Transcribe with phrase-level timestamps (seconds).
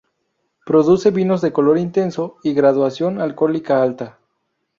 [0.65, 4.17] Produce vinos de color intenso y graduación alcohólica alta.